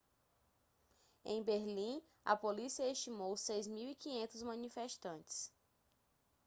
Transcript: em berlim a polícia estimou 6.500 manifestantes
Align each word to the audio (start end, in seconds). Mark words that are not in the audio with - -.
em 1.23 1.43
berlim 1.43 2.01
a 2.25 2.35
polícia 2.35 2.89
estimou 2.91 3.35
6.500 3.35 4.41
manifestantes 4.43 5.53